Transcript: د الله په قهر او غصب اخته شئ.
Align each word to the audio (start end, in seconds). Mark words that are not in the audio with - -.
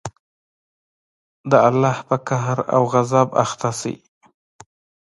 د 1.51 1.53
الله 1.67 1.97
په 2.07 2.15
قهر 2.27 2.57
او 2.75 2.81
غصب 2.91 3.29
اخته 3.43 3.69
شئ. 3.79 3.95